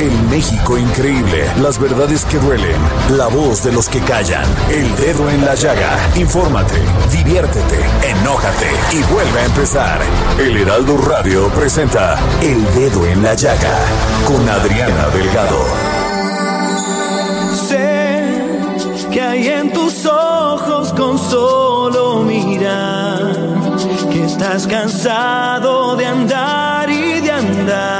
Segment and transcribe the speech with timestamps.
[0.00, 1.44] El México increíble.
[1.60, 2.80] Las verdades que duelen.
[3.10, 4.44] La voz de los que callan.
[4.70, 5.98] El dedo en la llaga.
[6.16, 6.80] Infórmate,
[7.12, 10.00] diviértete, enójate y vuelve a empezar.
[10.38, 13.78] El Heraldo Radio presenta El Dedo en la Llaga
[14.26, 15.64] con Adriana Delgado.
[17.68, 18.42] Sé
[19.10, 23.36] que hay en tus ojos con solo mirar
[24.10, 27.99] que estás cansado de andar y de andar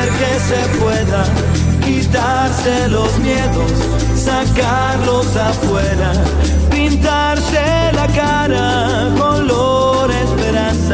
[0.47, 1.23] se pueda
[1.83, 3.71] quitarse los miedos,
[4.15, 6.13] sacarlos afuera,
[6.69, 9.00] pintarse la cara.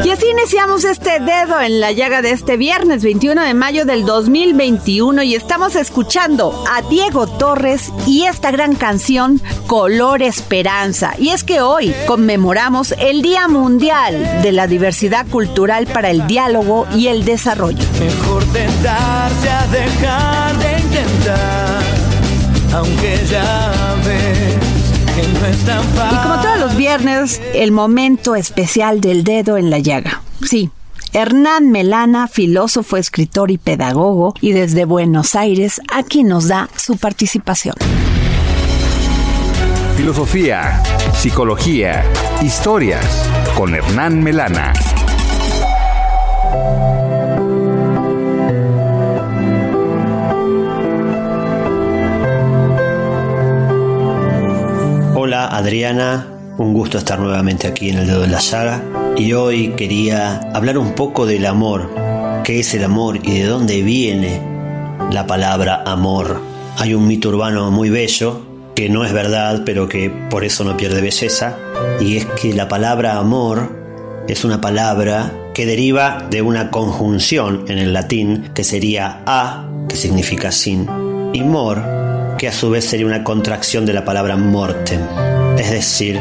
[0.08, 4.06] Y así iniciamos este dedo en la llaga de este viernes 21 de mayo del
[4.06, 11.12] 2021 y estamos escuchando a Diego Torres y esta gran canción Color Esperanza.
[11.18, 16.86] Y es que hoy conmemoramos el Día Mundial de la Diversidad Cultural para el Diálogo
[16.96, 17.84] y el Desarrollo.
[18.00, 21.82] Mejor tentarse a dejar de intentar,
[22.72, 23.88] aunque ya
[25.18, 30.22] Y como todos los viernes, el momento especial del dedo en la llaga.
[30.48, 30.70] Sí.
[31.12, 37.74] Hernán Melana, filósofo, escritor y pedagogo, y desde Buenos Aires, aquí nos da su participación.
[39.96, 40.82] Filosofía,
[41.14, 42.04] psicología,
[42.42, 43.04] historias
[43.56, 44.72] con Hernán Melana.
[55.58, 56.24] Adriana,
[56.56, 58.80] un gusto estar nuevamente aquí en el dedo de la llaga
[59.16, 61.90] y hoy quería hablar un poco del amor,
[62.44, 64.40] qué es el amor y de dónde viene
[65.10, 66.40] la palabra amor.
[66.76, 68.40] Hay un mito urbano muy bello
[68.76, 71.56] que no es verdad pero que por eso no pierde belleza
[71.98, 77.78] y es que la palabra amor es una palabra que deriva de una conjunción en
[77.78, 80.86] el latín que sería a, que significa sin,
[81.32, 81.97] y mor,
[82.38, 85.00] que a su vez sería una contracción de la palabra mortem,
[85.58, 86.20] es decir,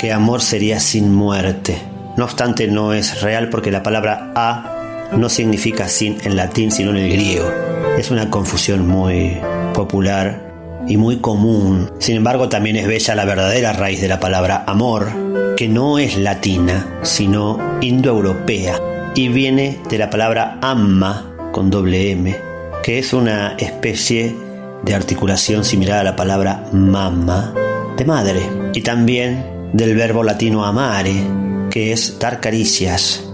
[0.00, 1.80] que amor sería sin muerte.
[2.16, 6.90] No obstante, no es real porque la palabra a no significa sin en latín, sino
[6.90, 7.48] en el griego.
[7.96, 9.38] Es una confusión muy
[9.72, 10.52] popular
[10.88, 11.90] y muy común.
[12.00, 15.10] Sin embargo, también es bella la verdadera raíz de la palabra amor,
[15.56, 18.80] que no es latina, sino indoeuropea,
[19.14, 22.36] y viene de la palabra amma con doble M,
[22.82, 24.34] que es una especie
[24.84, 27.54] de articulación similar a la palabra mamma,
[27.96, 28.40] de madre,
[28.74, 31.14] y también del verbo latino amare,
[31.70, 33.24] que es dar caricias,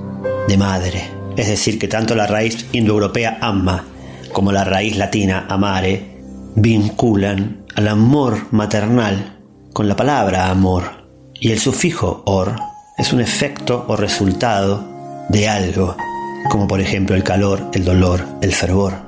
[0.46, 1.10] de madre.
[1.36, 3.84] Es decir, que tanto la raíz indoeuropea amma
[4.32, 6.18] como la raíz latina amare
[6.54, 9.38] vinculan al amor maternal
[9.72, 11.08] con la palabra amor.
[11.40, 12.56] Y el sufijo or
[12.96, 14.84] es un efecto o resultado
[15.28, 15.96] de algo,
[16.50, 19.07] como por ejemplo el calor, el dolor, el fervor.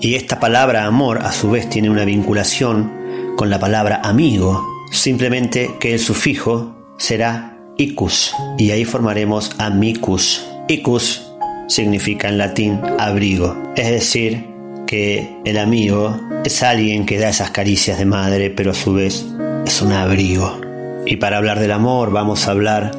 [0.00, 2.90] Y esta palabra amor a su vez tiene una vinculación
[3.36, 10.46] con la palabra amigo, simplemente que el sufijo será icus y ahí formaremos amicus.
[10.68, 11.30] Icus
[11.68, 14.46] significa en latín abrigo, es decir,
[14.86, 19.26] que el amigo es alguien que da esas caricias de madre, pero a su vez
[19.66, 20.60] es un abrigo.
[21.06, 22.92] Y para hablar del amor vamos a hablar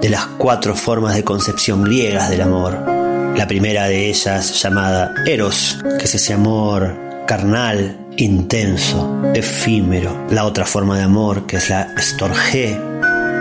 [0.00, 2.95] de las cuatro formas de concepción griegas del amor,
[3.36, 6.96] La primera de ellas llamada Eros, que es ese amor
[7.26, 10.26] carnal, intenso, efímero.
[10.30, 12.80] La otra forma de amor, que es la Storge,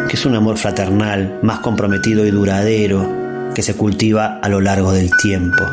[0.10, 4.92] que es un amor fraternal, más comprometido y duradero, que se cultiva a lo largo
[4.92, 5.64] del tiempo.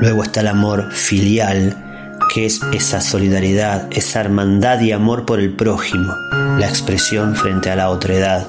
[0.00, 1.76] Luego está el amor filial,
[2.32, 7.76] que es esa solidaridad, esa hermandad y amor por el prójimo, la expresión frente a
[7.76, 8.46] la otredad.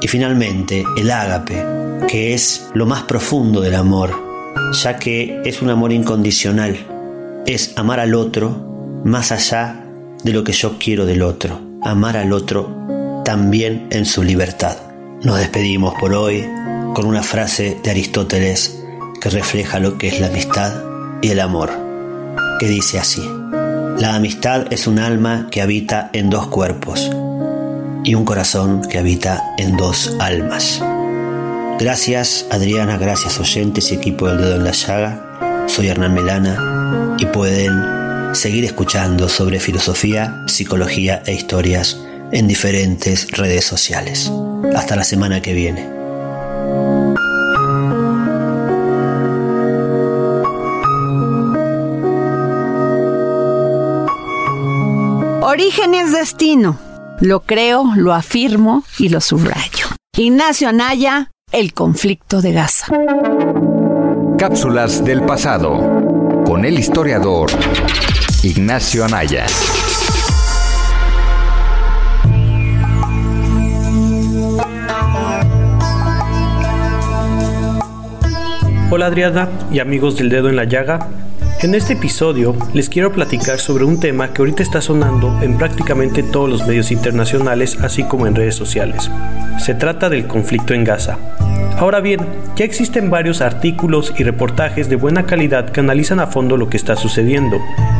[0.00, 1.62] Y finalmente, el ágape,
[2.08, 4.31] que es lo más profundo del amor,
[4.72, 6.76] ya que es un amor incondicional,
[7.46, 9.86] es amar al otro más allá
[10.22, 14.76] de lo que yo quiero del otro, amar al otro también en su libertad.
[15.22, 16.44] Nos despedimos por hoy
[16.94, 18.78] con una frase de Aristóteles
[19.20, 20.72] que refleja lo que es la amistad
[21.20, 21.70] y el amor,
[22.58, 23.22] que dice así,
[23.98, 27.10] la amistad es un alma que habita en dos cuerpos
[28.04, 30.82] y un corazón que habita en dos almas.
[31.78, 35.64] Gracias Adriana, gracias oyentes y equipo del dedo en la llaga.
[35.66, 41.98] Soy Hernán Melana y pueden seguir escuchando sobre filosofía, psicología e historias
[42.30, 44.30] en diferentes redes sociales.
[44.74, 46.02] Hasta la semana que viene.
[55.42, 56.78] Origen es destino.
[57.20, 59.88] Lo creo, lo afirmo y lo subrayo.
[60.16, 62.86] Ignacio Anaya, El conflicto de Gaza.
[64.38, 67.50] Cápsulas del pasado con el historiador
[68.42, 69.44] Ignacio Anaya.
[78.90, 81.06] Hola Adriana y amigos del dedo en la llaga.
[81.62, 86.24] En este episodio les quiero platicar sobre un tema que ahorita está sonando en prácticamente
[86.24, 89.08] todos los medios internacionales así como en redes sociales.
[89.60, 91.20] Se trata del conflicto en Gaza.
[91.78, 92.20] Ahora bien,
[92.54, 96.76] ya existen varios artículos y reportajes de buena calidad que analizan a fondo lo que
[96.76, 97.58] está sucediendo,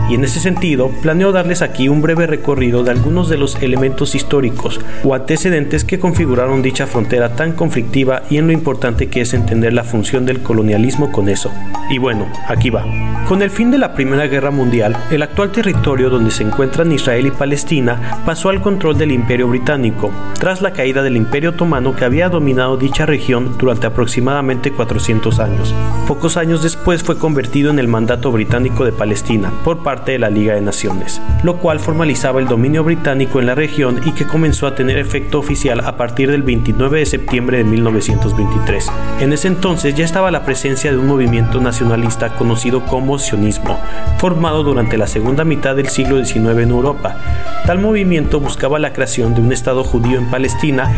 [0.09, 4.15] y en ese sentido planeo darles aquí un breve recorrido de algunos de los elementos
[4.15, 9.35] históricos o antecedentes que configuraron dicha frontera tan conflictiva y en lo importante que es
[9.35, 11.51] entender la función del colonialismo con eso.
[11.91, 12.85] Y bueno, aquí va.
[13.29, 17.27] Con el fin de la Primera Guerra Mundial, el actual territorio donde se encuentran Israel
[17.27, 22.05] y Palestina pasó al control del Imperio Británico, tras la caída del Imperio Otomano que
[22.05, 25.73] había dominado dicha región durante aproximadamente 400 años.
[26.09, 30.31] Pocos años después fue convertido en el mandato británico de Palestina por parte de la
[30.31, 34.67] Liga de Naciones, lo cual formalizaba el dominio británico en la región y que comenzó
[34.67, 38.91] a tener efecto oficial a partir del 29 de septiembre de 1923.
[39.20, 43.79] En ese entonces ya estaba la presencia de un movimiento nacionalista conocido como sionismo,
[44.19, 47.17] formado durante la segunda mitad del siglo XIX en Europa.
[47.64, 50.93] Tal movimiento buscaba la creación de un Estado judío en Palestina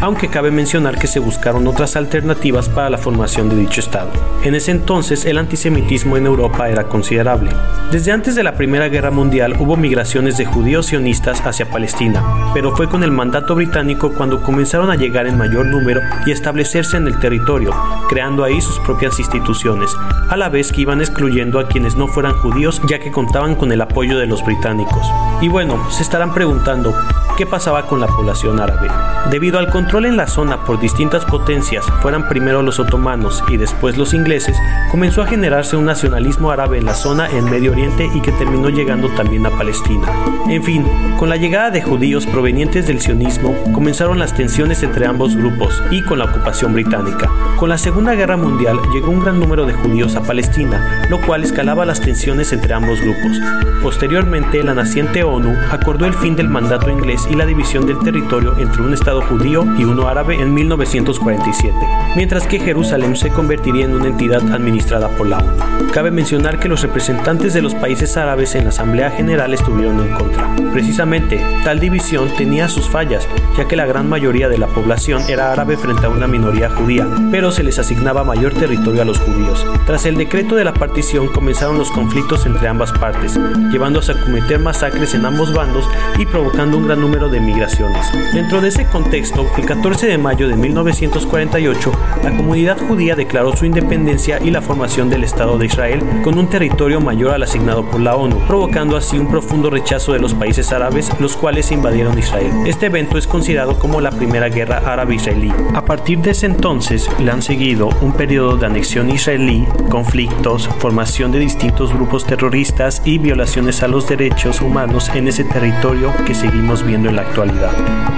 [0.00, 4.10] aunque cabe mencionar que se buscaron otras alternativas para la formación de dicho Estado.
[4.42, 7.50] En ese entonces el antisemitismo en Europa era considerable.
[7.90, 12.74] Desde antes de la Primera Guerra Mundial hubo migraciones de judíos sionistas hacia Palestina, pero
[12.76, 17.06] fue con el mandato británico cuando comenzaron a llegar en mayor número y establecerse en
[17.06, 17.72] el territorio,
[18.08, 19.90] creando ahí sus propias instituciones,
[20.28, 23.72] a la vez que iban excluyendo a quienes no fueran judíos ya que contaban con
[23.72, 25.06] el apoyo de los británicos.
[25.40, 26.94] Y bueno, se estarán preguntando,
[27.36, 28.88] ¿qué pasaba con la población árabe?
[29.30, 33.98] Debido al control en la zona por distintas potencias, fueran primero los otomanos y después
[33.98, 34.56] los ingleses,
[34.90, 38.70] comenzó a generarse un nacionalismo árabe en la zona en Medio Oriente y que terminó
[38.70, 40.10] llegando también a Palestina.
[40.48, 40.86] En fin,
[41.18, 46.02] con la llegada de judíos provenientes del sionismo, comenzaron las tensiones entre ambos grupos y
[46.02, 47.30] con la ocupación británica.
[47.58, 51.44] Con la Segunda Guerra Mundial llegó un gran número de judíos a Palestina, lo cual
[51.44, 53.38] escalaba las tensiones entre ambos grupos.
[53.82, 58.56] Posteriormente, la naciente ONU acordó el fin del mandato inglés y la división del territorio
[58.56, 61.76] entre un Estado judío y uno árabe en 1947,
[62.16, 65.52] mientras que Jerusalén se convertiría en una entidad administrada por la ONU.
[65.92, 70.12] Cabe mencionar que los representantes de los países árabes en la Asamblea General estuvieron en
[70.14, 70.48] contra.
[70.72, 75.52] Precisamente, tal división tenía sus fallas, ya que la gran mayoría de la población era
[75.52, 79.66] árabe frente a una minoría judía, pero se les asignaba mayor territorio a los judíos.
[79.86, 83.38] Tras el decreto de la partición comenzaron los conflictos entre ambas partes,
[83.70, 85.88] llevándose a cometer masacres en ambos bandos
[86.18, 88.06] y provocando un gran número de migraciones.
[88.32, 91.92] Dentro de ese contexto, el 14 de mayo de 1948,
[92.22, 96.48] la comunidad judía declaró su independencia y la formación del Estado de Israel con un
[96.48, 100.70] territorio mayor al asignado por la ONU, provocando así un profundo rechazo de los países
[100.70, 102.52] árabes, los cuales invadieron Israel.
[102.66, 105.50] Este evento es considerado como la primera guerra árabe-israelí.
[105.72, 111.32] A partir de ese entonces, le han seguido un periodo de anexión israelí, conflictos, formación
[111.32, 116.84] de distintos grupos terroristas y violaciones a los derechos humanos en ese territorio que seguimos
[116.84, 117.72] viendo en la actualidad.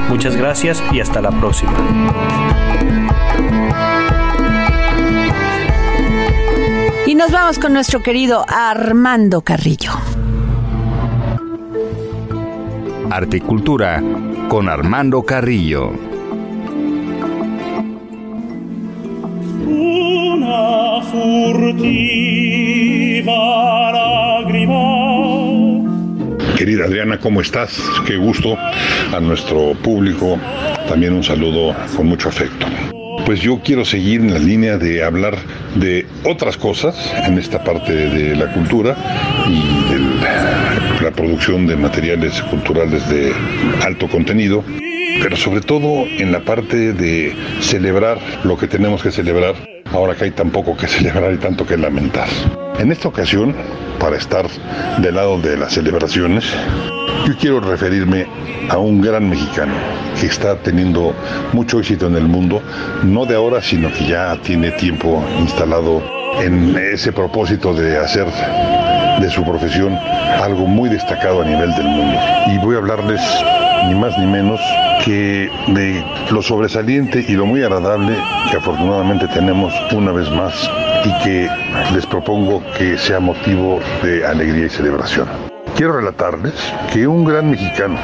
[0.09, 1.36] Muchas gracias y hasta la próxima.
[7.16, 9.93] Nos vamos con nuestro querido Armando Carrillo.
[13.11, 14.02] Articultura
[14.49, 15.93] con Armando Carrillo.
[19.66, 22.47] Una furtiva.
[26.75, 27.79] Adriana, ¿cómo estás?
[28.07, 28.59] Qué gusto.
[29.15, 30.37] A nuestro público
[30.89, 32.67] también un saludo con mucho afecto.
[33.25, 35.37] Pues yo quiero seguir en la línea de hablar
[35.77, 38.97] de otras cosas en esta parte de la cultura
[39.49, 43.33] y de la producción de materiales culturales de
[43.85, 44.65] alto contenido,
[45.23, 49.55] pero sobre todo en la parte de celebrar lo que tenemos que celebrar
[49.93, 52.29] ahora que hay tan poco que celebrar y tanto que lamentar.
[52.79, 53.55] En esta ocasión,
[53.99, 54.47] para estar
[54.99, 56.45] del lado de las celebraciones,
[57.27, 58.27] yo quiero referirme
[58.69, 59.75] a un gran mexicano
[60.21, 61.15] que está teniendo
[61.53, 62.63] mucho éxito en el mundo,
[63.03, 66.03] no de ahora, sino que ya tiene tiempo instalado
[66.41, 68.27] en ese propósito de hacer
[69.21, 69.97] de su profesión
[70.43, 72.19] algo muy destacado a nivel del mundo.
[72.49, 73.21] Y voy a hablarles
[73.87, 74.61] ni más ni menos
[75.04, 78.16] que de lo sobresaliente y lo muy agradable
[78.50, 80.68] que afortunadamente tenemos una vez más
[81.04, 81.49] y que
[81.95, 85.28] les propongo que sea motivo de alegría y celebración.
[85.76, 86.54] Quiero relatarles
[86.92, 87.99] que un gran mexicano,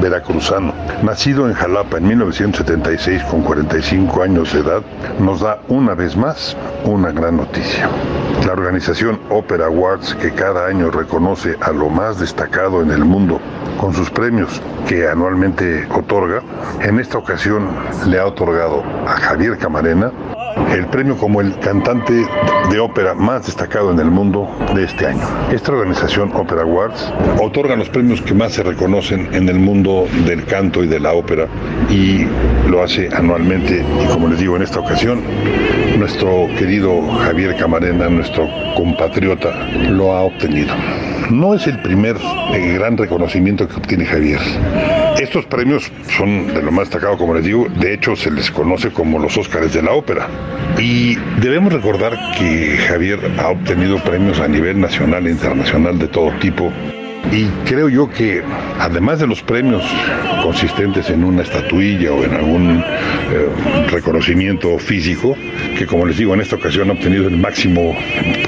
[0.00, 4.82] veracruzano, nacido en Jalapa en 1976 con 45 años de edad,
[5.18, 7.88] nos da una vez más una gran noticia.
[8.46, 13.40] La organización Opera Awards, que cada año reconoce a lo más destacado en el mundo
[13.78, 16.42] con sus premios que anualmente otorga,
[16.80, 17.68] en esta ocasión
[18.06, 20.12] le ha otorgado a Javier Camarena
[20.72, 22.26] el premio como el cantante
[22.70, 25.26] de ópera más destacado en el mundo de este año.
[25.52, 30.44] Esta organización Opera Awards otorga los premios que más se reconocen en el mundo del
[30.44, 31.46] canto y de la ópera
[31.90, 32.26] y
[32.68, 35.22] lo hace anualmente y como les digo en esta ocasión
[35.98, 39.50] nuestro querido Javier Camarena, nuestro compatriota,
[39.90, 40.74] lo ha obtenido.
[41.30, 44.40] No es el primer eh, gran reconocimiento que obtiene Javier.
[45.18, 48.90] Estos premios son de lo más destacado, como les digo, de hecho se les conoce
[48.90, 50.28] como los Óscares de la ópera.
[50.78, 56.30] Y debemos recordar que Javier ha obtenido premios a nivel nacional e internacional de todo
[56.40, 56.70] tipo.
[57.32, 58.42] Y creo yo que
[58.78, 59.82] además de los premios
[60.42, 65.36] consistentes en una estatuilla o en algún eh, reconocimiento físico,
[65.78, 67.96] que como les digo en esta ocasión ha obtenido el máximo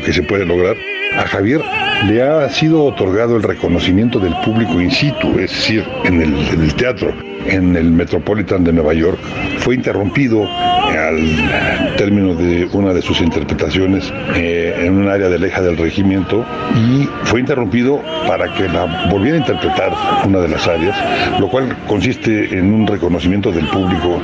[0.04, 0.76] que se puede lograr,
[1.18, 1.62] a Javier
[2.06, 6.62] le ha sido otorgado el reconocimiento del público in situ, es decir, en el, en
[6.62, 7.14] el teatro,
[7.48, 9.18] en el Metropolitan de Nueva York.
[9.58, 15.60] Fue interrumpido al término de una de sus interpretaciones eh, en un área de leja
[15.62, 19.92] del regimiento y fue interrumpido para que la volviera a interpretar
[20.24, 20.96] una de las áreas,
[21.40, 24.20] lo cual consiste en un reconocimiento del público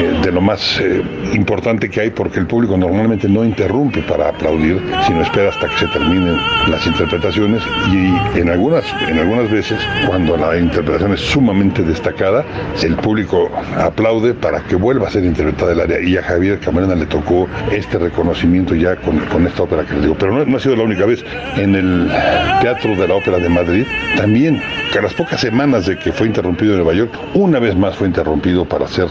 [0.00, 1.02] eh, de lo más eh,
[1.34, 5.78] importante que hay porque el público normalmente no interrumpe para aplaudir, sino espera hasta que
[5.78, 6.36] se terminen
[6.68, 12.44] las interpretaciones y en algunas, en algunas veces cuando la interpretación es sumamente destacada,
[12.82, 16.94] el público aplaude para que vuelva a ser interpretada el área y a Javier Camarena
[16.94, 20.16] le tocó este reconocimiento ya con, con esta ópera que les digo.
[20.18, 21.24] Pero no, ha sido la única vez.
[21.56, 22.10] En el
[22.60, 24.60] Teatro de la Ópera de Madrid, también,
[24.92, 27.96] que a las pocas semanas de que fue interrumpido en Nueva York, una vez más
[27.96, 29.08] fue interrumpido para hacer,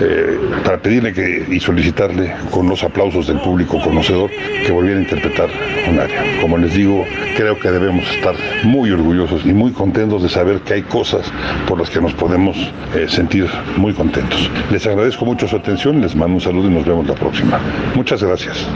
[0.00, 5.02] eh, para pedirle que, y solicitarle con los aplausos del público conocedor que volviera a
[5.02, 5.48] interpretar
[5.88, 6.22] un área.
[6.40, 7.04] Como les digo,
[7.36, 11.30] creo que debemos estar muy orgullosos y muy contentos de saber que hay cosas
[11.66, 12.56] por las que nos podemos
[12.94, 13.46] eh, sentir
[13.76, 14.50] muy contentos.
[14.70, 17.58] Les agradezco mucho su atención, les mando un saludo y nos vemos la próxima.
[17.94, 18.66] Muchas gracias.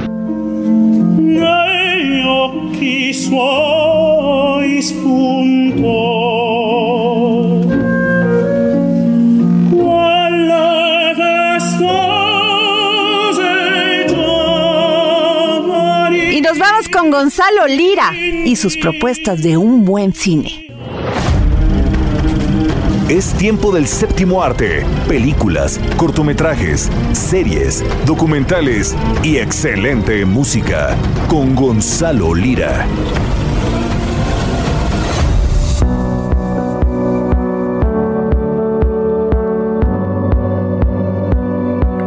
[16.32, 20.65] Y nos vamos con Gonzalo Lira y sus propuestas de un buen cine.
[23.08, 24.84] Es tiempo del séptimo arte.
[25.06, 30.96] Películas, cortometrajes, series, documentales y excelente música.
[31.28, 32.84] Con Gonzalo Lira.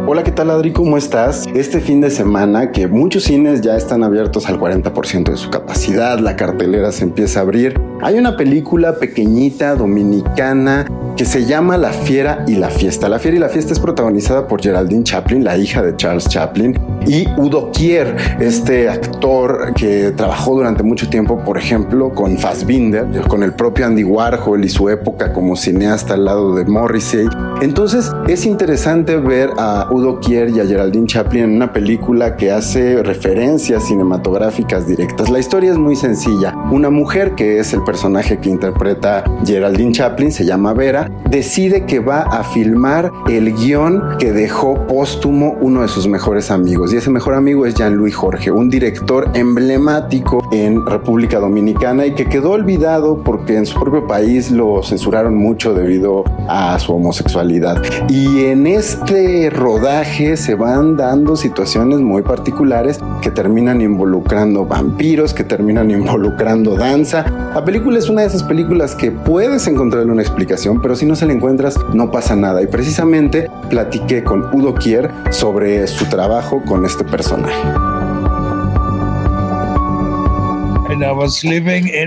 [0.06, 0.74] Hola, ¿qué tal Adri?
[0.74, 1.46] ¿Cómo estás?
[1.54, 6.18] Este fin de semana que muchos cines ya están abiertos al 40% de su capacidad,
[6.18, 10.86] la cartelera se empieza a abrir Hay una película pequeñita dominicana
[11.20, 13.06] que se llama La Fiera y la Fiesta.
[13.10, 16.78] La Fiera y la Fiesta es protagonizada por Geraldine Chaplin, la hija de Charles Chaplin,
[17.06, 23.42] y Udo Kier, este actor que trabajó durante mucho tiempo, por ejemplo, con Fassbinder, con
[23.42, 27.28] el propio Andy Warhol y su época como cineasta al lado de Morrissey.
[27.60, 32.50] Entonces es interesante ver a Udo Kier y a Geraldine Chaplin en una película que
[32.50, 35.28] hace referencias cinematográficas directas.
[35.28, 36.54] La historia es muy sencilla.
[36.70, 41.98] Una mujer que es el personaje que interpreta Geraldine Chaplin, se llama Vera, decide que
[41.98, 46.92] va a filmar el guion que dejó póstumo uno de sus mejores amigos.
[46.92, 52.26] Y ese mejor amigo es Jean-Louis Jorge, un director emblemático en República Dominicana y que
[52.26, 57.82] quedó olvidado porque en su propio país lo censuraron mucho debido a su homosexualidad.
[58.08, 65.42] Y en este rodaje se van dando situaciones muy particulares que terminan involucrando vampiros, que
[65.42, 67.24] terminan involucrando danza.
[67.52, 71.16] La película es una de esas películas que puedes encontrarle una explicación, pero si no
[71.16, 72.62] se la encuentras, no pasa nada.
[72.62, 77.62] Y precisamente platiqué con Udo Kier sobre su trabajo con este personaje.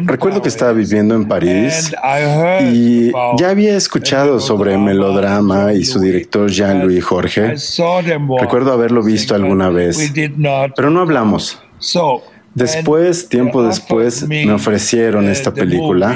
[0.05, 1.93] Recuerdo que estaba viviendo en París
[2.71, 7.55] y ya había escuchado sobre melodrama y su director Jean-Louis Jorge.
[8.39, 10.13] Recuerdo haberlo visto alguna vez,
[10.75, 11.59] pero no hablamos.
[12.53, 16.15] Después, tiempo después, me ofrecieron esta película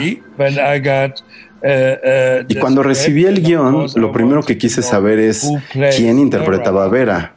[2.47, 5.49] y cuando recibí el guion, lo primero que quise saber es
[5.95, 7.33] quién interpretaba a Vera.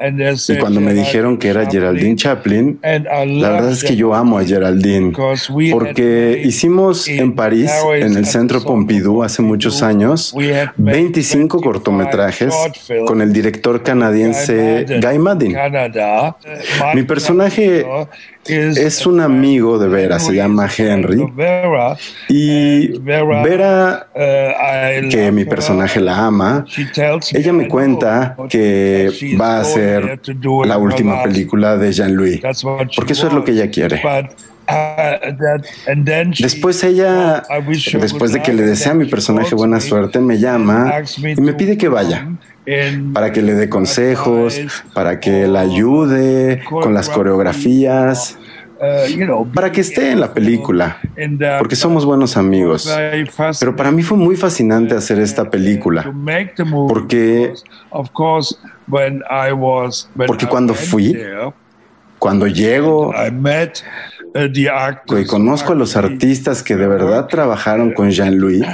[0.49, 4.45] Y cuando me dijeron que era Geraldine Chaplin, la verdad es que yo amo a
[4.45, 5.13] Geraldine,
[5.71, 10.35] porque hicimos en París, en el Centro Pompidou, hace muchos años,
[10.77, 12.55] 25 cortometrajes
[13.07, 15.57] con el director canadiense Guy Maddin.
[16.95, 17.87] Mi personaje
[18.47, 21.25] es un amigo de Vera, se llama Henry.
[22.29, 24.09] Y Vera,
[25.11, 26.65] que mi personaje la ama,
[27.33, 30.21] ella me cuenta que va a ser
[30.65, 32.41] la última película de Jean-Louis,
[32.97, 34.03] porque eso es lo que ella quiere.
[36.39, 37.43] Después ella,
[38.01, 41.77] después de que le desea a mi personaje buena suerte, me llama y me pide
[41.77, 42.29] que vaya
[43.13, 44.61] para que le dé consejos,
[44.95, 48.39] para que la ayude con las coreografías,
[49.55, 50.99] para que esté en la película,
[51.59, 52.91] porque somos buenos amigos.
[53.59, 56.13] Pero para mí fue muy fascinante hacer esta película,
[56.89, 57.55] porque,
[60.27, 61.19] porque cuando fui,
[62.19, 63.13] cuando llego,
[64.35, 68.65] y conozco a los artistas que de verdad trabajaron con Jean-Louis,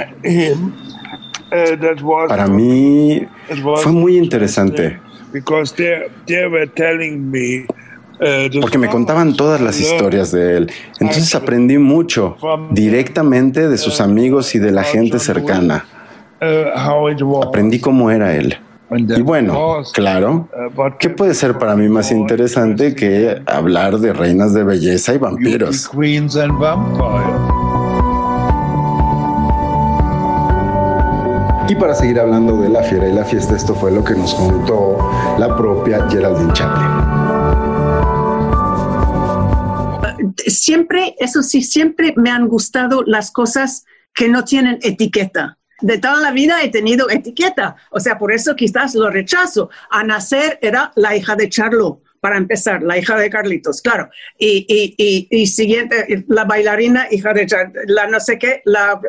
[2.27, 3.25] para mí
[3.77, 4.99] fue muy interesante.
[8.61, 10.71] Porque me contaban todas las historias de él.
[10.99, 12.37] Entonces aprendí mucho
[12.71, 15.85] directamente de sus amigos y de la gente cercana.
[17.41, 18.57] Aprendí cómo era él.
[18.89, 20.47] Y bueno, claro,
[20.97, 25.89] ¿qué puede ser para mí más interesante que hablar de reinas de belleza y vampiros?
[31.69, 34.33] Y para seguir hablando de la fiera y la fiesta, esto fue lo que nos
[34.35, 36.87] contó la propia Geraldine Chaplin.
[40.47, 45.56] Siempre, eso sí, siempre me han gustado las cosas que no tienen etiqueta.
[45.81, 49.69] De toda la vida he tenido etiqueta, o sea, por eso quizás lo rechazo.
[49.89, 54.09] A nacer era la hija de Charlo, para empezar, la hija de Carlitos, claro.
[54.39, 57.47] Y, y, y, siguiente, la bailarina, hija de
[57.87, 58.99] la no sé qué, la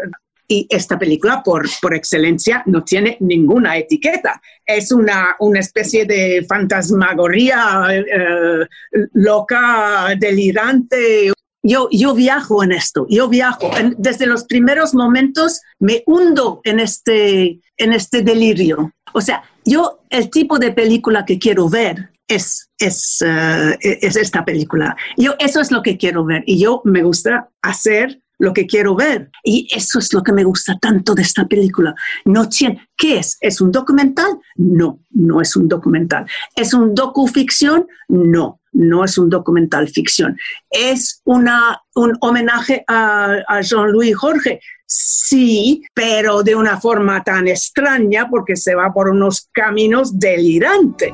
[0.50, 4.40] y esta película, por, por excelencia, no tiene ninguna etiqueta.
[4.64, 8.66] Es una, una especie de fantasmagoría eh,
[9.12, 11.31] loca, delirante.
[11.62, 13.71] Yo, yo viajo en esto, yo viajo.
[13.97, 18.92] desde los primeros momentos me hundo en este, en este delirio.
[19.12, 24.44] O sea, yo el tipo de película que quiero ver es, es, eh, es esta
[24.44, 24.97] película.
[25.16, 28.94] Yo eso es lo que quiero ver y yo me gusta hacer lo que quiero
[28.94, 29.31] ver.
[29.42, 31.94] Y eso es lo que me gusta tanto de esta película.
[32.24, 33.38] No tiene, ¿Qué es?
[33.40, 34.38] ¿Es un documental?
[34.57, 36.27] No, no es un documental.
[36.57, 37.87] ¿Es un docuficción?
[38.09, 40.37] No, no es un documental ficción.
[40.68, 44.61] ¿Es una, un homenaje a, a Jean-Louis Jorge?
[44.85, 51.12] Sí, pero de una forma tan extraña porque se va por unos caminos delirantes.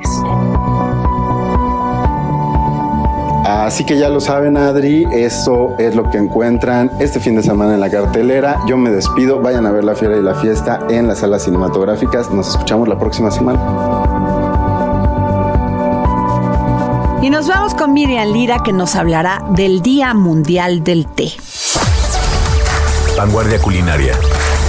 [3.45, 7.75] Así que ya lo saben, Adri, eso es lo que encuentran este fin de semana
[7.75, 8.59] en la cartelera.
[8.67, 12.31] Yo me despido, vayan a ver La Fiera y la Fiesta en las salas cinematográficas.
[12.31, 13.61] Nos escuchamos la próxima semana.
[17.21, 21.33] Y nos vamos con Miriam Lira que nos hablará del Día Mundial del Té.
[23.17, 24.15] vanguardia culinaria,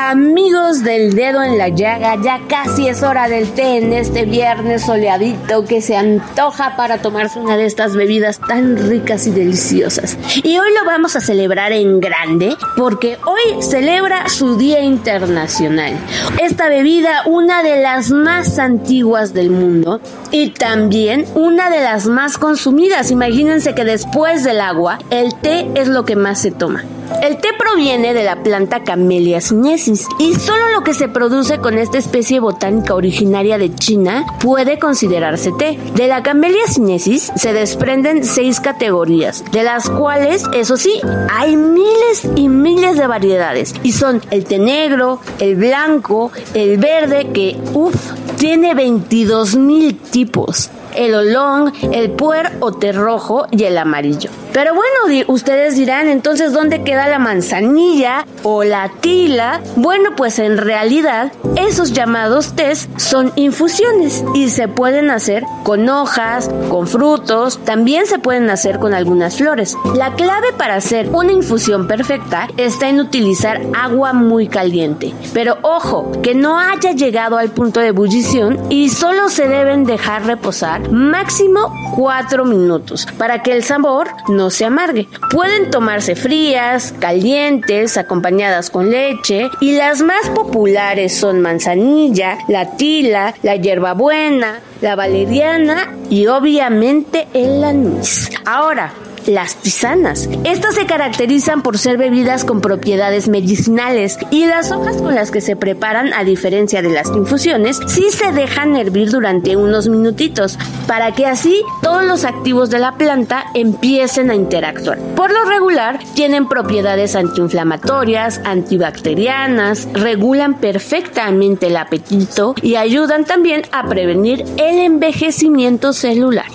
[0.00, 4.86] Amigos del dedo en la llaga, ya casi es hora del té en este viernes
[4.86, 10.16] soleadito que se antoja para tomarse una de estas bebidas tan ricas y deliciosas.
[10.44, 15.94] Y hoy lo vamos a celebrar en grande porque hoy celebra su Día Internacional.
[16.40, 22.38] Esta bebida, una de las más antiguas del mundo y también una de las más
[22.38, 23.10] consumidas.
[23.10, 26.84] Imagínense que después del agua, el té es lo que más se toma.
[27.22, 31.78] El té proviene de la planta Camellia sinensis y solo lo que se produce con
[31.78, 35.78] esta especie botánica originaria de China puede considerarse té.
[35.94, 42.28] De la Camellia sinensis se desprenden seis categorías, de las cuales, eso sí, hay miles
[42.36, 48.12] y miles de variedades y son el té negro, el blanco, el verde que, uff,
[48.38, 54.30] tiene 22 mil tipos el olón, el puer o té rojo y el amarillo.
[54.52, 59.60] Pero bueno, ustedes dirán, entonces, ¿dónde queda la manzanilla o la tila?
[59.76, 66.50] Bueno, pues en realidad, esos llamados tés son infusiones y se pueden hacer con hojas,
[66.70, 69.76] con frutos, también se pueden hacer con algunas flores.
[69.94, 75.14] La clave para hacer una infusión perfecta está en utilizar agua muy caliente.
[75.34, 80.24] Pero ojo, que no haya llegado al punto de ebullición y solo se deben dejar
[80.24, 85.08] reposar máximo 4 minutos para que el sabor no se amargue.
[85.30, 93.34] Pueden tomarse frías, calientes, acompañadas con leche y las más populares son manzanilla, la tila,
[93.42, 98.30] la hierbabuena, la valeriana y obviamente el anís.
[98.46, 98.92] Ahora,
[99.28, 100.28] las tisanas.
[100.44, 105.40] Estas se caracterizan por ser bebidas con propiedades medicinales y las hojas con las que
[105.40, 111.12] se preparan, a diferencia de las infusiones, sí se dejan hervir durante unos minutitos para
[111.12, 114.98] que así todos los activos de la planta empiecen a interactuar.
[115.14, 123.86] Por lo regular, tienen propiedades antiinflamatorias, antibacterianas, regulan perfectamente el apetito y ayudan también a
[123.88, 126.46] prevenir el envejecimiento celular.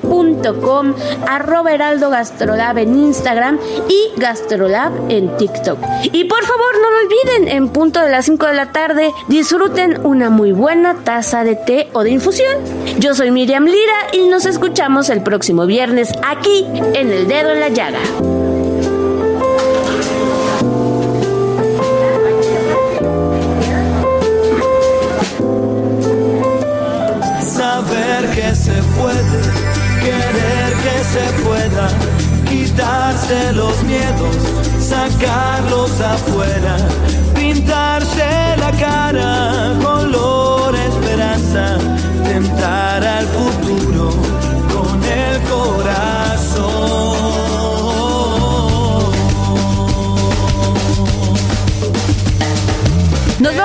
[1.26, 5.78] arroba heraldo gastrolab en Instagram y gastrolab en TikTok.
[6.02, 10.00] Y por favor no lo olviden, en punto de las 5 de la tarde, disfruten
[10.04, 12.56] una muy buena taza de té o de infusión.
[12.98, 17.60] Yo soy Miriam Lira y nos escuchamos el próximo viernes aquí en El Dedo en
[17.60, 18.00] la Llaga.
[27.42, 29.57] Saber que se puede,
[32.48, 34.36] quitarse los miedos,
[34.80, 36.76] sacarlos afuera,
[37.34, 39.74] pintarse la cara,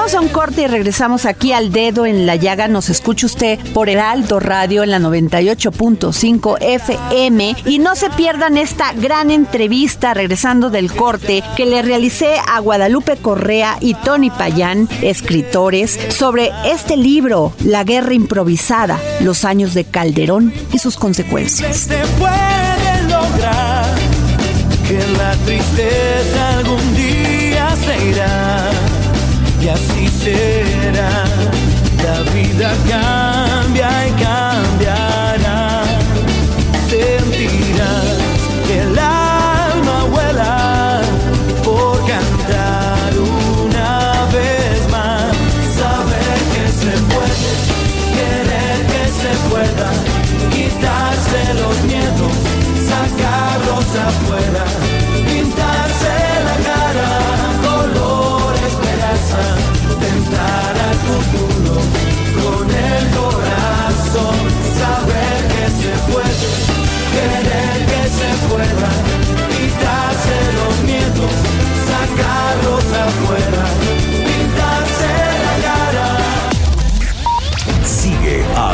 [0.04, 2.68] vamos a un corte y regresamos aquí al dedo en la llaga.
[2.68, 7.56] Nos escucha usted por Heraldo Radio en la 98.5 FM.
[7.66, 13.16] Y no se pierdan esta gran entrevista regresando del corte que le realicé a Guadalupe
[13.16, 20.54] Correa y Tony Payán, escritores, sobre este libro, La Guerra Improvisada, los años de Calderón
[20.74, 21.88] y sus consecuencias.
[24.86, 28.43] Que la tristeza algún día se irá
[29.64, 31.24] y así será.
[32.04, 34.43] La vida cambia y cambiará.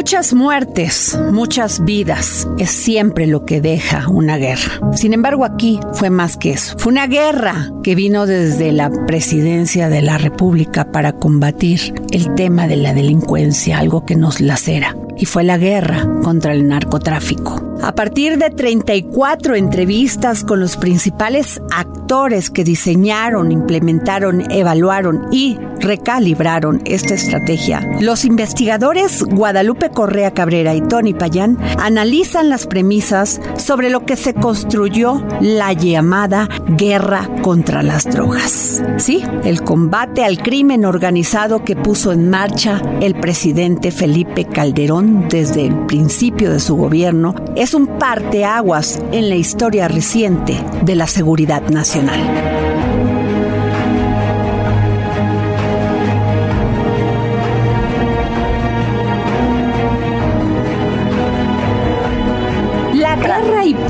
[0.00, 4.78] Muchas muertes, muchas vidas es siempre lo que deja una guerra.
[4.94, 6.78] Sin embargo, aquí fue más que eso.
[6.78, 12.68] Fue una guerra que vino desde la presidencia de la República para combatir el tema
[12.68, 14.96] de la delincuencia, algo que nos lacera.
[15.16, 17.67] Y fue la guerra contra el narcotráfico.
[17.82, 26.82] A partir de 34 entrevistas con los principales actores que diseñaron, implementaron, evaluaron y recalibraron
[26.84, 34.04] esta estrategia, los investigadores Guadalupe Correa Cabrera y Tony Payán analizan las premisas sobre lo
[34.04, 38.82] que se construyó la llamada guerra contra las drogas.
[38.96, 45.66] Sí, el combate al crimen organizado que puso en marcha el presidente Felipe Calderón desde
[45.66, 51.62] el principio de su gobierno es un parteaguas en la historia reciente de la seguridad
[51.68, 52.77] nacional.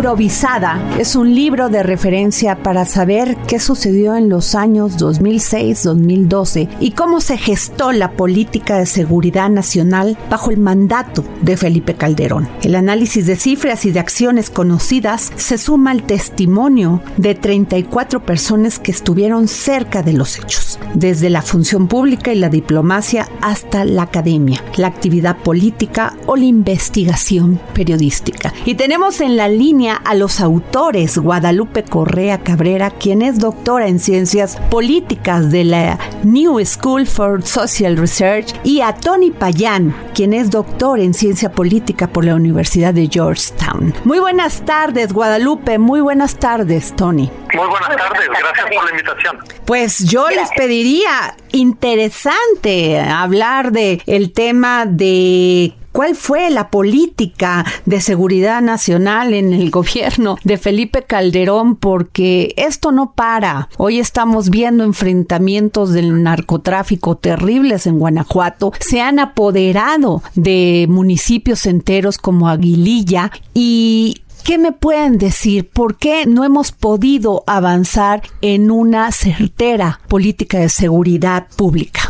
[0.08, 6.92] Improvisada es un libro de referencia para saber qué sucedió en los años 2006-2012 y
[6.92, 12.48] cómo se gestó la política de seguridad nacional bajo el mandato de Felipe Calderón.
[12.62, 18.78] El análisis de cifras y de acciones conocidas se suma al testimonio de 34 personas
[18.78, 24.04] que estuvieron cerca de los hechos, desde la función pública y la diplomacia hasta la
[24.04, 28.54] academia, la actividad política o la investigación periodística.
[28.64, 33.98] Y tenemos en la línea a los autores Guadalupe Correa Cabrera, quien es doctora en
[33.98, 40.50] ciencias políticas de la New School for Social Research, y a Tony Payán, quien es
[40.50, 43.94] doctor en ciencia política por la Universidad de Georgetown.
[44.04, 45.78] Muy buenas tardes, Guadalupe.
[45.78, 47.30] Muy buenas tardes, Tony.
[47.54, 49.38] Muy buenas tardes, gracias por la invitación.
[49.64, 58.00] Pues yo les pediría interesante hablar de el tema de ¿Cuál fue la política de
[58.00, 61.76] seguridad nacional en el gobierno de Felipe Calderón?
[61.76, 63.68] Porque esto no para.
[63.78, 68.72] Hoy estamos viendo enfrentamientos del narcotráfico terribles en Guanajuato.
[68.80, 75.68] Se han apoderado de municipios enteros como Aguililla y ¿Qué me pueden decir?
[75.68, 82.07] ¿Por qué no hemos podido avanzar en una certera política de seguridad pública?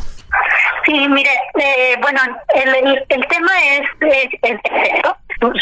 [0.88, 2.18] Sí, mire, eh, bueno,
[2.54, 4.58] el, tema es, es,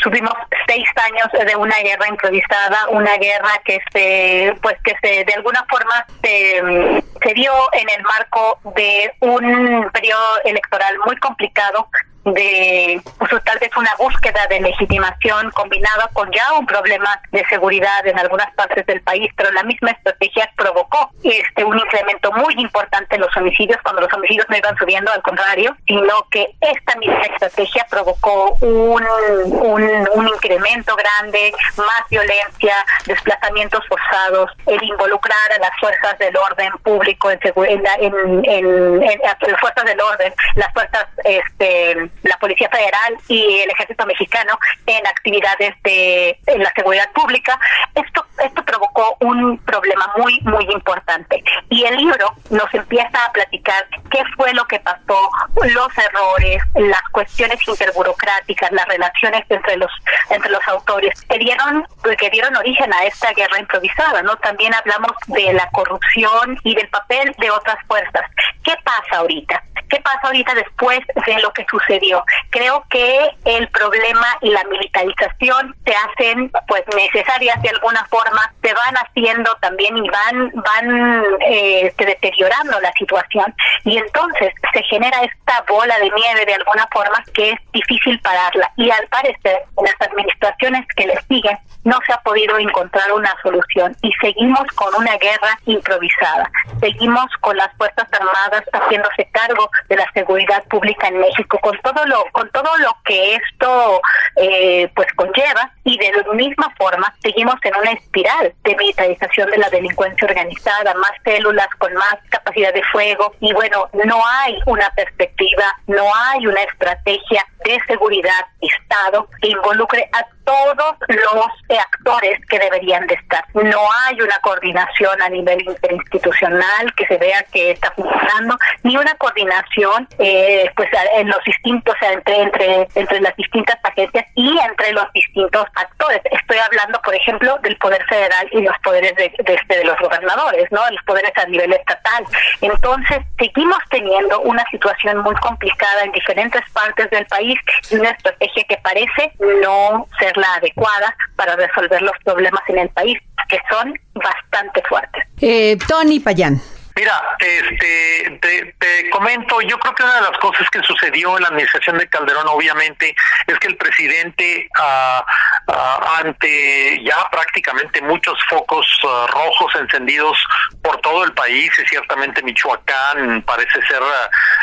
[0.01, 0.33] Subimos
[0.69, 5.67] seis años de una guerra improvisada, una guerra que se, pues que se, de alguna
[5.69, 11.89] forma se dio en el marco de un periodo electoral muy complicado
[12.33, 18.07] de pues, tal vez una búsqueda de legitimación combinada con ya un problema de seguridad
[18.07, 23.17] en algunas partes del país, pero la misma estrategia provocó este un incremento muy importante
[23.17, 27.23] en los homicidios cuando los homicidios no iban subiendo, al contrario, sino que esta misma
[27.23, 32.75] estrategia provocó un, un, un incremento grande, más violencia,
[33.07, 39.61] desplazamientos forzados, el involucrar a las fuerzas del orden público en, en, en, en las
[39.61, 45.75] fuerzas del orden, las fuerzas este la Policía Federal y el Ejército Mexicano en actividades
[45.83, 47.59] de en la seguridad pública.
[47.95, 53.87] Esto esto provocó un problema muy muy importante y el libro nos empieza a platicar
[54.11, 55.31] qué fue lo que pasó,
[55.63, 59.91] los errores, las cuestiones interburocráticas, las relaciones entre los
[60.31, 61.87] entre los autores que dieron
[62.19, 64.37] que dieron origen a esta guerra improvisada, ¿no?
[64.37, 68.23] También hablamos de la corrupción y del papel de otras fuerzas
[68.63, 69.63] ¿Qué pasa ahorita?
[69.89, 72.06] ¿Qué pasa ahorita después de lo que sucedió?
[72.51, 78.73] Creo que el problema y la militarización se hacen pues necesarias de alguna forma, se
[78.73, 83.55] van haciendo también y van van eh, deteriorando la situación.
[83.85, 88.71] Y entonces se genera esta bola de nieve de alguna forma que es difícil pararla.
[88.77, 93.97] Y al parecer las administraciones que le siguen no se ha podido encontrar una solución.
[94.03, 96.51] Y seguimos con una guerra improvisada.
[96.81, 101.96] Seguimos con las Fuerzas Armadas haciéndose cargo de la seguridad pública en México, con todo
[102.05, 104.01] lo, con todo lo que esto
[104.37, 109.59] eh, pues conlleva y de la misma forma seguimos en una espiral de militarización de
[109.59, 114.91] la delincuencia organizada, más células con más capacidad de fuego y bueno, no hay una
[114.91, 122.59] perspectiva, no hay una estrategia de seguridad Estado que involucre a todos los actores que
[122.59, 123.45] deberían de estar.
[123.55, 129.15] No hay una coordinación a nivel interinstitucional que se vea que está funcionando, ni una
[129.17, 135.13] coordinación eh, pues en los distintos, entre, entre, entre las distintas agencias y entre los
[135.13, 136.21] distintos actores.
[136.31, 139.99] Estoy hablando, por ejemplo, del poder federal y los poderes de, de, este, de los
[139.99, 140.81] gobernadores, ¿no?
[140.91, 142.25] Los poderes a nivel estatal.
[142.61, 147.56] Entonces, seguimos teniendo una situación muy complicada en diferentes partes del país
[147.91, 153.19] una estrategia que parece no ser la adecuada para resolver los problemas en el país,
[153.49, 155.25] que son bastante fuertes.
[155.41, 156.61] Eh, Tony Payán.
[156.97, 161.49] Mira, este, te, comento, yo creo que una de las cosas que sucedió en la
[161.49, 163.15] administración de Calderón, obviamente,
[163.47, 165.23] es que el presidente, ah,
[165.69, 170.39] ah, ante ya prácticamente muchos focos ah, rojos encendidos
[170.83, 174.01] por todo el país, y ciertamente Michoacán parece ser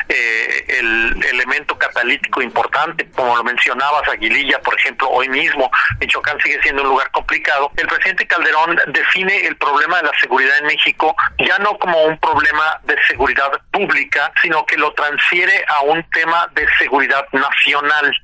[0.09, 5.69] eh, el elemento catalítico importante, como lo mencionabas, Aguililla, por ejemplo, hoy mismo,
[5.99, 7.71] Michoacán sigue siendo un lugar complicado.
[7.77, 12.17] El presidente Calderón define el problema de la seguridad en México ya no como un
[12.23, 18.15] problema de seguridad pública, sino que lo transfiere a un tema de seguridad nacional.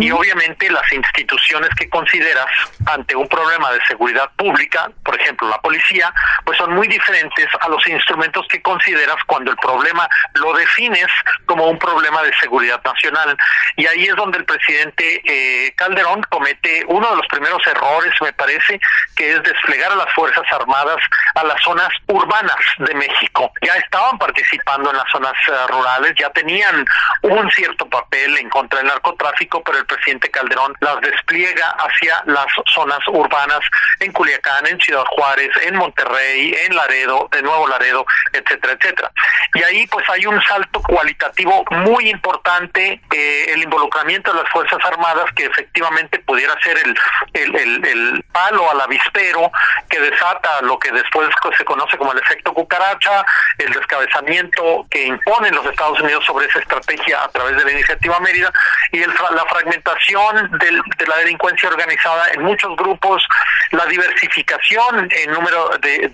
[0.00, 2.46] Y obviamente las instituciones que consideras
[2.86, 6.12] ante un problema de seguridad pública, por ejemplo la policía,
[6.44, 11.08] pues son muy diferentes a los instrumentos que consideras cuando el problema lo defines
[11.44, 13.36] como un problema de seguridad nacional.
[13.76, 18.32] Y ahí es donde el presidente eh, Calderón comete uno de los primeros errores, me
[18.32, 18.80] parece,
[19.14, 20.98] que es desplegar a las Fuerzas Armadas
[21.34, 26.30] a las zonas urbanas de México ya estaban participando en las zonas eh, rurales, ya
[26.30, 26.84] tenían
[27.22, 32.46] un cierto papel en contra del narcotráfico, pero el presidente Calderón las despliega hacia las
[32.74, 33.60] zonas urbanas
[34.00, 39.10] en Culiacán, en Ciudad Juárez, en Monterrey, en Laredo, de Nuevo Laredo, etcétera, etcétera.
[39.54, 44.78] Y ahí pues hay un salto cualitativo muy importante, eh, el involucramiento de las Fuerzas
[44.84, 46.96] Armadas que efectivamente pudiera ser el,
[47.34, 49.50] el, el, el palo al avispero
[49.88, 53.24] que desata lo que después se conoce como el efecto cucaracha,
[53.58, 58.20] el descabezamiento que imponen los Estados Unidos sobre esa estrategia a través de la iniciativa
[58.20, 58.52] Mérida
[58.92, 63.24] y el, la fragmentación del, de la delincuencia organizada en muchos grupos,
[63.70, 66.10] la diversificación en número de,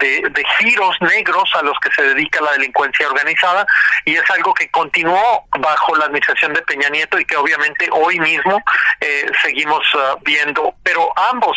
[0.59, 3.67] giros negros a los que se dedica la delincuencia organizada
[4.05, 8.19] y es algo que continuó bajo la administración de Peña Nieto y que obviamente hoy
[8.21, 8.61] mismo
[9.01, 11.57] eh, seguimos uh, viendo, pero ambos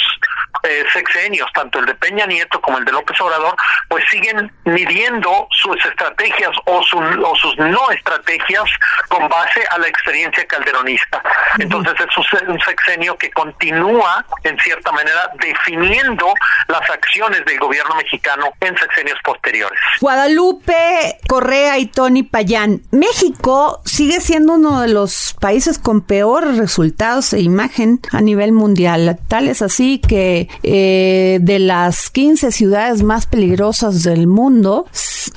[0.64, 3.56] eh, sexenios, tanto el de Peña Nieto como el de López Obrador,
[3.88, 8.64] pues siguen midiendo sus estrategias o, o sus no estrategias
[9.10, 11.22] con base a la experiencia calderonista.
[11.60, 16.34] Entonces es un sexenio que continúa, en cierta manera, definiendo
[16.68, 19.80] las acciones del gobierno mexicano en sexenios posteriores.
[20.00, 22.82] Guadalupe, Correa y Tony Payán.
[22.92, 29.20] México sigue siendo uno de los países con peores resultados e imagen a nivel mundial.
[29.28, 34.88] Tal es así que eh, de las 15 ciudades más peligrosas del mundo,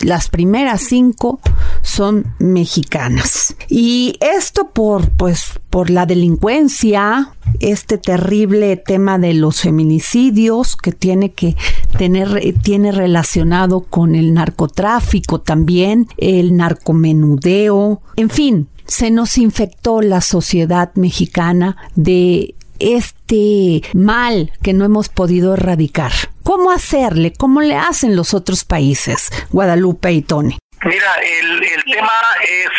[0.00, 1.40] las primeras cinco
[1.82, 3.56] son mexicanas.
[3.68, 11.32] Y esto por, pues, por la delincuencia, este terrible tema de los feminicidios que tiene
[11.32, 11.56] que
[11.98, 20.20] tener, tiene relacionado con el narcotráfico también, el narcomenudeo, en fin, se nos infectó la
[20.20, 26.12] sociedad mexicana de este mal que no hemos podido erradicar.
[26.42, 27.32] ¿Cómo hacerle?
[27.32, 30.58] ¿Cómo le hacen los otros países, Guadalupe y Tony?
[30.84, 32.12] Mira, el, el tema
[32.42, 32.70] es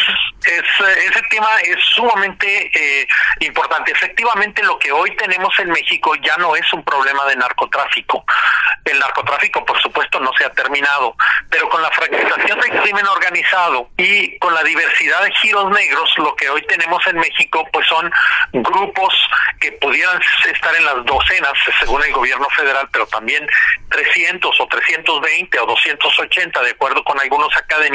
[0.45, 0.64] es,
[1.10, 3.08] ese tema es sumamente eh,
[3.39, 3.91] importante.
[3.91, 8.24] Efectivamente, lo que hoy tenemos en México ya no es un problema de narcotráfico.
[8.84, 11.16] El narcotráfico, por supuesto, no se ha terminado,
[11.49, 16.36] pero con la fragmentación del crimen organizado y con la diversidad de giros negros, lo
[16.36, 18.12] que hoy tenemos en México, pues son
[18.53, 19.14] grupos
[19.60, 20.20] que pudieran
[20.51, 23.47] estar en las docenas, según el gobierno federal, pero también
[23.89, 27.95] 300 o 320 o 280, de acuerdo con algunos académicos,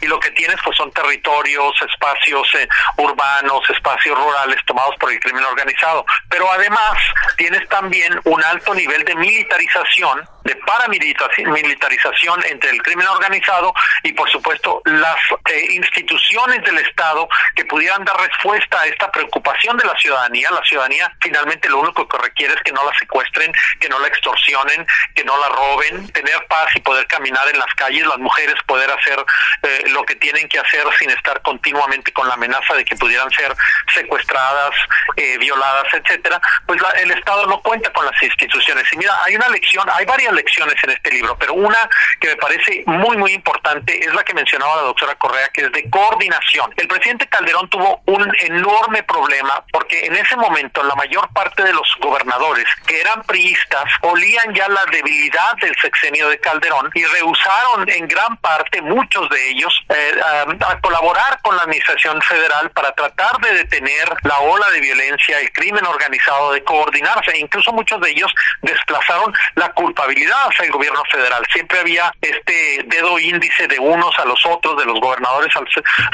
[0.00, 5.20] y lo que tienes pues son territorios, espacios eh, urbanos, espacios rurales tomados por el
[5.20, 6.04] crimen organizado.
[6.28, 6.96] Pero además
[7.36, 14.30] tienes también un alto nivel de militarización de paramilitarización entre el crimen organizado y por
[14.30, 15.16] supuesto las
[15.46, 20.50] eh, instituciones del Estado que pudieran dar respuesta a esta preocupación de la ciudadanía.
[20.50, 24.08] La ciudadanía finalmente lo único que requiere es que no la secuestren, que no la
[24.08, 28.54] extorsionen, que no la roben, tener paz y poder caminar en las calles, las mujeres
[28.66, 29.24] poder hacer
[29.62, 33.30] eh, lo que tienen que hacer sin estar continuamente con la amenaza de que pudieran
[33.30, 33.54] ser
[33.94, 34.74] secuestradas,
[35.16, 36.40] eh, violadas, etcétera.
[36.66, 38.84] Pues el Estado no cuenta con las instituciones.
[38.92, 41.78] Y mira, hay una lección, hay varias lecciones en este libro, pero una
[42.20, 45.72] que me parece muy, muy importante es la que mencionaba la doctora Correa, que es
[45.72, 46.72] de coordinación.
[46.76, 51.72] El presidente Calderón tuvo un enorme problema porque en ese momento la mayor parte de
[51.72, 57.88] los gobernadores que eran priistas olían ya la debilidad del sexenio de Calderón y rehusaron
[57.88, 63.38] en gran parte, muchos de ellos, eh, a, colaborar con la administración federal para tratar
[63.38, 67.36] de detener la ola de violencia, el crimen organizado, de coordinarse.
[67.38, 71.42] Incluso muchos de ellos desplazaron la culpabilidad hacia el gobierno federal.
[71.52, 75.66] Siempre había este dedo índice de unos a los otros, de los gobernadores al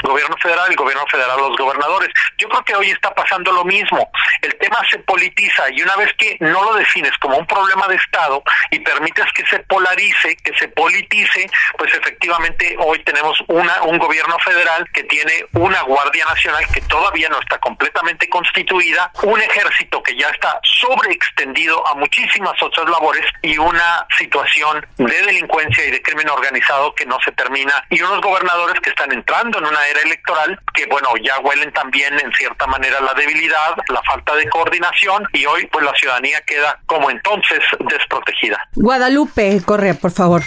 [0.03, 2.09] gobierno federal, el gobierno federal a los gobernadores.
[2.37, 4.09] Yo creo que hoy está pasando lo mismo.
[4.41, 7.95] El tema se politiza y una vez que no lo defines como un problema de
[7.95, 13.97] Estado y permites que se polarice, que se politice, pues efectivamente hoy tenemos una un
[13.97, 20.01] gobierno federal que tiene una Guardia Nacional que todavía no está completamente constituida, un ejército
[20.03, 26.01] que ya está sobreextendido a muchísimas otras labores y una situación de delincuencia y de
[26.01, 30.01] crimen organizado que no se termina y unos gobernadores que están entrando en una era
[30.01, 35.27] electoral que bueno ya huelen también en cierta manera la debilidad, la falta de coordinación
[35.33, 38.59] y hoy pues la ciudadanía queda como entonces desprotegida.
[38.75, 40.43] Guadalupe Correa, por favor.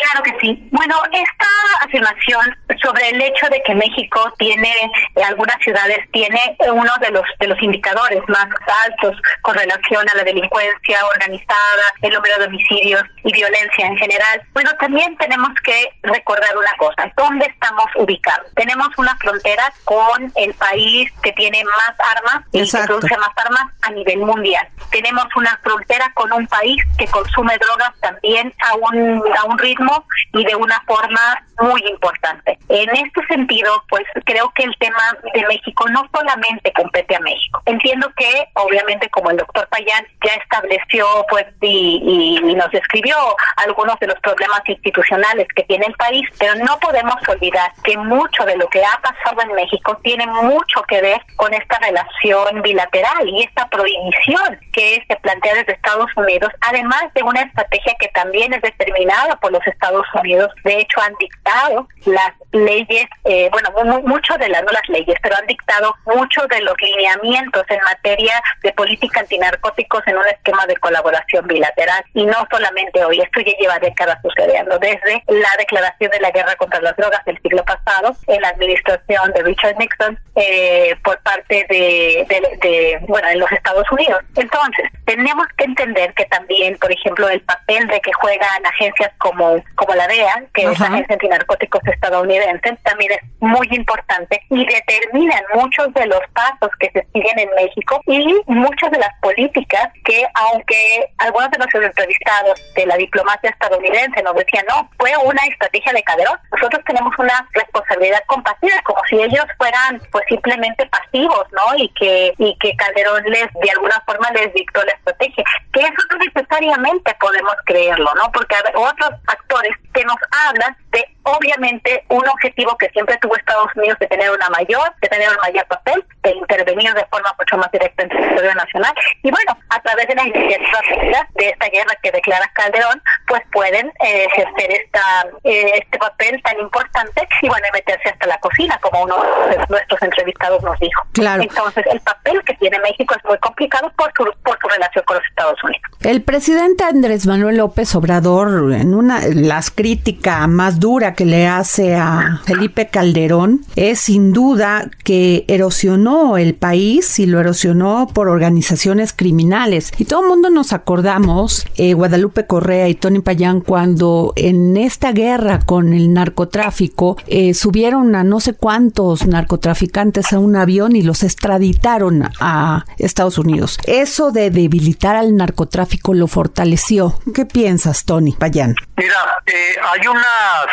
[0.00, 0.68] Claro que sí.
[0.70, 1.46] Bueno, esta
[1.84, 4.72] afirmación sobre el hecho de que México tiene,
[5.14, 6.40] en algunas ciudades tiene
[6.72, 8.46] uno de los de los indicadores más
[8.86, 14.42] altos con relación a la delincuencia organizada, el número de homicidios y violencia en general.
[14.54, 18.46] Bueno, también tenemos que recordar una cosa, ¿dónde estamos ubicados?
[18.54, 23.64] Tenemos una frontera con el país que tiene más armas y que produce más armas
[23.82, 24.66] a nivel mundial.
[24.90, 29.89] Tenemos una frontera con un país que consume drogas también a un, a un ritmo
[30.32, 32.58] y de una forma muy importante.
[32.68, 35.02] En este sentido, pues creo que el tema
[35.34, 37.62] de México no solamente compete a México.
[37.66, 43.16] Entiendo que, obviamente, como el doctor Payán ya estableció pues y, nos describió
[43.56, 48.44] algunos de los problemas institucionales que tiene el país, pero no podemos olvidar que mucho
[48.44, 53.28] de lo que ha pasado en México tiene mucho que ver con esta relación bilateral
[53.28, 58.52] y esta prohibición que se plantea desde Estados Unidos, además de una estrategia que también
[58.52, 59.79] es determinada por los Estados
[60.14, 60.52] Unidos.
[60.64, 63.70] De hecho, han dictado las leyes, eh, bueno,
[64.02, 68.42] mucho de las, no las leyes, pero han dictado muchos de los lineamientos en materia
[68.62, 72.04] de política antinarcóticos en un esquema de colaboración bilateral.
[72.14, 76.56] Y no solamente hoy, esto ya lleva décadas sucediendo, desde la declaración de la guerra
[76.56, 81.66] contra las drogas del siglo pasado, en la administración de Richard Nixon, eh, por parte
[81.68, 82.26] de,
[82.62, 84.20] de, bueno, en los Estados Unidos.
[84.36, 89.59] Entonces, tenemos que entender que también, por ejemplo, el papel de que juegan agencias como,
[89.74, 95.42] como la DEA, que es la Agencia Antinarcóticos estadounidense, también es muy importante y determinan
[95.54, 100.24] muchos de los pasos que se siguen en México y muchas de las políticas que,
[100.34, 105.92] aunque algunos de los entrevistados de la diplomacia estadounidense nos decían, no, fue una estrategia
[105.92, 111.76] de Calderón, nosotros tenemos una responsabilidad compartida, como si ellos fueran pues simplemente pasivos, ¿no?
[111.76, 116.02] Y que, y que Calderón les, de alguna forma, les dictó la estrategia, que eso
[116.10, 118.30] no necesariamente podemos creerlo, ¿no?
[118.32, 120.16] Porque hay otros actores que nos
[120.48, 125.08] hablan de obviamente un objetivo que siempre tuvo Estados Unidos de tener una mayor, de
[125.08, 128.94] tener un mayor papel, de intervenir de forma mucho más directa en el territorio nacional.
[129.22, 133.88] Y bueno, a través de la iniciativa de esta guerra que declara Calderón, pues pueden
[134.04, 139.04] eh, ejercer esta eh, este papel tan importante y bueno, meterse hasta la cocina, como
[139.04, 139.16] uno
[139.48, 141.02] de nuestros entrevistados nos dijo.
[141.12, 141.42] Claro.
[141.42, 145.16] Entonces, el papel que tiene México es muy complicado por su, por su relación con
[145.16, 145.82] los Estados Unidos.
[146.02, 151.94] El presidente Andrés Manuel López Obrador, en una las críticas más dura que le hace
[151.94, 159.12] a Felipe Calderón es sin duda que erosionó el país y lo erosionó por organizaciones
[159.12, 159.92] criminales.
[159.98, 165.12] Y todo el mundo nos acordamos, eh, Guadalupe Correa y Tony Payán, cuando en esta
[165.12, 171.02] guerra con el narcotráfico eh, subieron a no sé cuántos narcotraficantes a un avión y
[171.02, 173.78] los extraditaron a Estados Unidos.
[173.86, 177.20] Eso de debilitar al narcotráfico lo fortaleció.
[177.34, 178.74] ¿Qué piensas, Tony Payán?
[178.96, 180.20] Mira, eh, hay una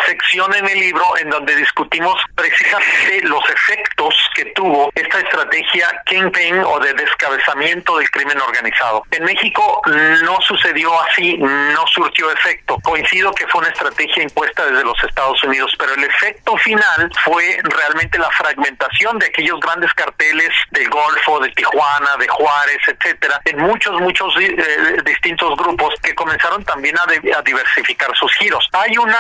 [0.06, 6.60] sección en el libro en donde discutimos precisamente los efectos que tuvo esta estrategia Kingpin
[6.60, 9.04] o de descabezamiento del crimen organizado.
[9.12, 12.78] En México no sucedió así, no surtió efecto.
[12.84, 17.60] Coincido que fue una estrategia impuesta desde los Estados Unidos, pero el efecto final fue
[17.64, 23.58] realmente la fragmentación de aquellos grandes carteles del Golfo, de Tijuana, de Juárez, etcétera, en
[23.60, 28.68] muchos, muchos eh, distintos grupos que comenzaron también a, de, a diversificar sus giros.
[28.74, 29.16] Hay una,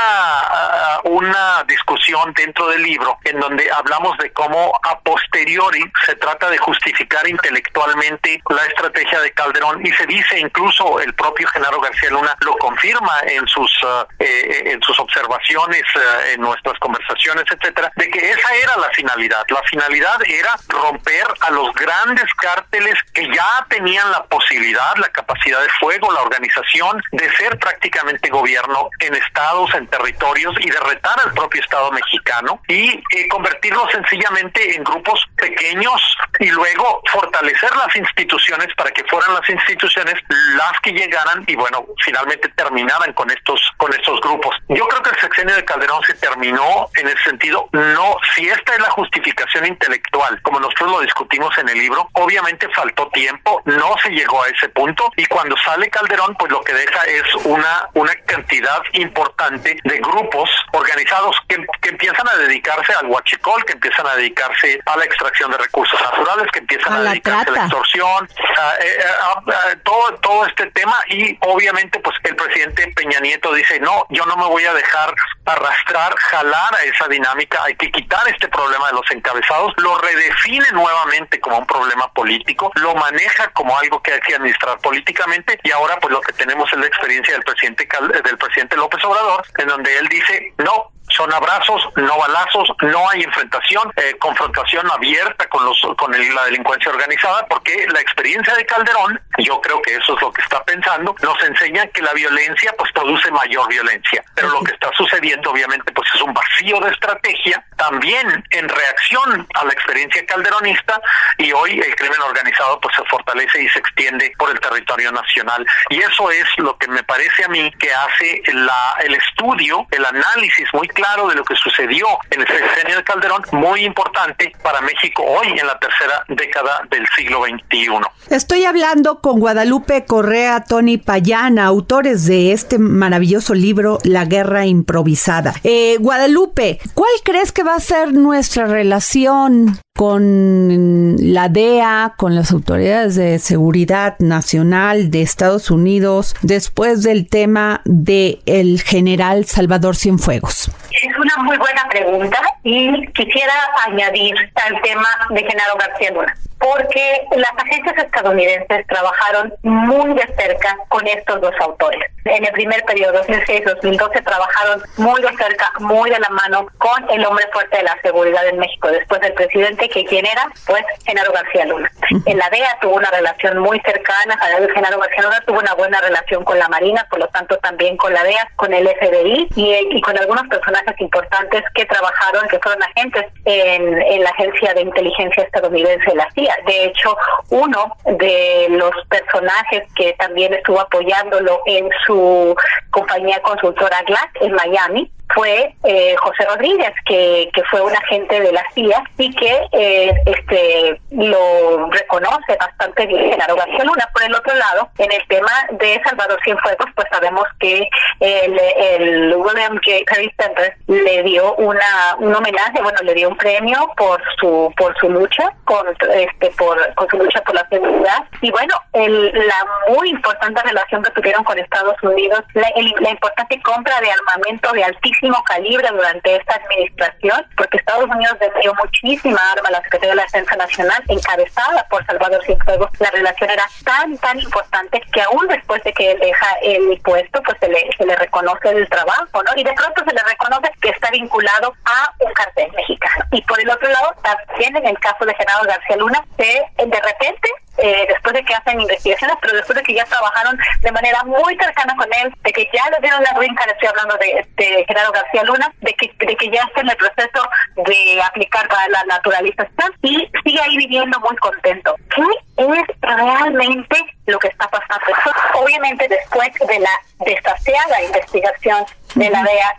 [1.03, 6.57] una discusión dentro del libro en donde hablamos de cómo a posteriori se trata de
[6.57, 9.85] justificar intelectualmente la estrategia de Calderón.
[9.85, 14.71] Y se dice incluso el propio Genaro García Luna lo confirma en sus uh, eh,
[14.71, 19.45] en sus observaciones uh, en nuestras conversaciones etcétera de que esa era la finalidad.
[19.49, 25.61] La finalidad era romper a los grandes cárteles que ya tenían la posibilidad la capacidad
[25.61, 31.19] de fuego la organización de ser prácticamente gobierno en estados en territorios y de retar
[31.23, 36.01] al propio estado mexicano y eh, convertirlo sencillamente en grupos pequeños
[36.39, 40.15] y luego fortalecer las instituciones para que fueran las instituciones
[40.55, 44.55] las que llegaran y bueno finalmente terminaran con estos con estos grupos.
[44.69, 48.73] Yo creo que el sexenio de Calderón se terminó en ese sentido no si esta
[48.73, 53.95] es la justificación intelectual como nosotros lo discutimos en el libro obviamente faltó tiempo no
[54.01, 57.89] se llegó a ese punto y cuando sale Calderón pues lo que deja es una
[57.93, 64.07] una cantidad importante de grupos organizados que, que empiezan a dedicarse al huachicol que empiezan
[64.07, 67.51] a dedicarse a la extracción de recursos naturales que empiezan a, a dedicarse trata.
[67.51, 70.95] a la extorsión a, a, a, todo todo este tema.
[71.09, 75.13] Y obviamente pues el presidente Peña Nieto dice no yo no me voy a dejar
[75.45, 77.63] arrastrar jalar a esa dinámica.
[77.63, 79.73] Hay que quitar este problema de los encabezados.
[79.77, 84.77] Lo redefine nuevamente como un problema político lo maneja como algo que hay que administrar
[84.79, 85.59] políticamente.
[85.63, 87.87] Y ahora pues lo que tenemos es la experiencia del presidente
[88.23, 93.23] del presidente López Obrador en donde él dice no son abrazos, no balazos, no hay
[93.23, 99.19] enfrentación, eh, confrontación abierta con los con la delincuencia organizada, porque la experiencia de Calderón,
[99.39, 102.91] yo creo que eso es lo que está pensando, nos enseña que la violencia pues
[102.91, 107.65] produce mayor violencia, pero lo que está sucediendo obviamente pues es un vacío de estrategia,
[107.77, 111.01] también en reacción a la experiencia calderonista
[111.37, 115.65] y hoy el crimen organizado pues se fortalece y se extiende por el territorio nacional.
[115.89, 120.05] Y eso es lo que me parece a mí que hace la el estudio, el
[120.05, 124.81] análisis muy claro de lo que sucedió en el sexenio de Calderón, muy importante para
[124.81, 127.89] México hoy en la tercera década del siglo XXI.
[128.29, 135.53] Estoy hablando con Guadalupe Correa, Tony Payana, autores de este maravilloso libro, La Guerra Improvisada.
[135.63, 142.51] Eh, Guadalupe, ¿cuál crees que va a ser nuestra relación con la DEA, con las
[142.51, 150.69] autoridades de seguridad nacional de Estados Unidos después del tema de el general Salvador Cienfuegos?
[150.91, 153.53] Es una muy buena pregunta y quisiera
[153.87, 160.77] añadir al tema de Genaro García Luna porque las agencias estadounidenses trabajaron muy de cerca
[160.89, 162.11] con estos dos autores.
[162.25, 167.25] En el primer periodo, 2006-2012, trabajaron muy de cerca, muy de la mano con el
[167.25, 171.31] hombre fuerte de la seguridad en México, después del presidente, que quien era, pues, Genaro
[171.31, 171.89] García Luna.
[172.25, 174.37] En la DEA tuvo una relación muy cercana,
[174.73, 178.13] Genaro García Luna tuvo una buena relación con la Marina, por lo tanto también con
[178.13, 182.83] la DEA, con el FBI y, y con algunos personajes importantes que trabajaron, que fueron
[182.83, 186.46] agentes en, en la agencia de inteligencia estadounidense, la CIA.
[186.65, 187.15] De hecho,
[187.49, 192.55] uno de los personajes que también estuvo apoyándolo en su
[192.91, 198.51] compañía consultora GLAC en Miami fue eh, José Rodríguez, que, que fue un agente de
[198.51, 204.09] la CIA y que eh, este lo reconoce bastante bien Genaro García Luna.
[204.13, 207.87] Por el otro lado, en el tema de Salvador Cienfuegos, pues sabemos que
[208.19, 209.97] el, el William J.
[210.07, 214.97] Perry Sanders le dio una un homenaje, bueno, le dio un premio por su por
[214.99, 219.93] su lucha con este por con su lucha por la seguridad y bueno, el, la
[219.93, 224.71] muy importante relación que tuvieron con Estados Unidos, la, el, la importante compra de armamento
[224.73, 230.11] de altísimo calibre durante esta administración, porque Estados Unidos dio muchísima arma a la Secretaría
[230.11, 232.89] de la Defensa Nacional, encabezada por Salvador Cienfuegos.
[232.99, 237.57] La relación era tan, tan importante que aún después de que deja el puesto, pues
[237.59, 239.51] se le, se le reconoce el trabajo, ¿no?
[239.55, 243.25] Y de pronto se le reconoce que está vinculado a un cartel mexicano.
[243.31, 247.01] Y por el otro lado, también en el caso de Genaro García Luna, se de
[247.01, 251.23] repente eh, después de que hacen investigaciones, pero después de que ya trabajaron de manera
[251.23, 254.45] muy cercana con él, de que ya le dieron la ruina, le estoy hablando de,
[254.55, 258.67] de Gerardo García Luna, de que, de que ya está en el proceso de aplicar
[258.89, 261.95] la naturalización y sigue ahí viviendo muy contento.
[262.15, 262.23] ¿Qué
[262.57, 265.05] es realmente lo que está pasando?
[265.55, 269.75] Obviamente después de la desaseada investigación de la DEA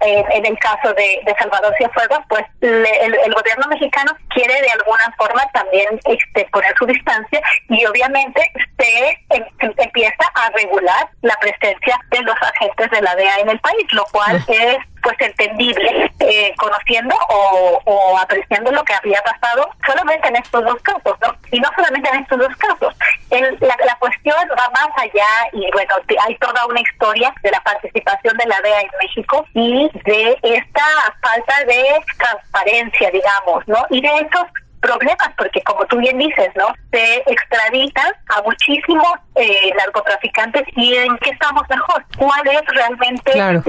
[0.00, 6.00] en, el caso de, Salvador Cienfuegos, pues el, gobierno mexicano quiere de alguna forma también
[6.04, 12.22] este, poner su distancia y obviamente se em, em, empieza a regular la presencia de
[12.22, 17.14] los agentes de la DEA en el país, lo cual es pues entendible, eh, conociendo
[17.28, 21.34] o, apreciando lo que había pasado solamente en estos dos casos, ¿no?
[21.50, 22.94] Y no solamente en estos dos casos.
[23.30, 25.94] la, la, cuestión va más allá y bueno,
[26.26, 30.84] hay toda una historia de la participación de la DEA en México y de esta
[31.20, 33.86] falta de transparencia, digamos, ¿no?
[33.90, 34.46] Y de estos
[34.80, 36.66] problemas, porque como tú bien dices, ¿no?
[36.90, 42.04] Se extraditan a muchísimos eh, narcotraficantes y en qué estamos mejor.
[42.16, 43.62] ¿Cuál es realmente la,